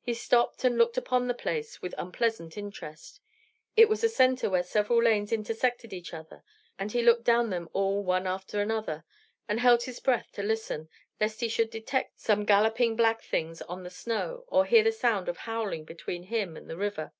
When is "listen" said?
10.44-10.88